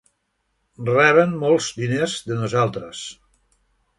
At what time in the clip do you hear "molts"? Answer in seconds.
1.43-1.69